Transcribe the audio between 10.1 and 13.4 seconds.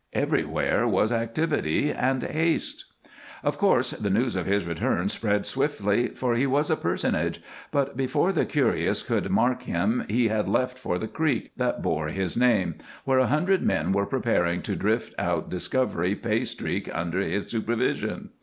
had left for the creek that bore his name, where a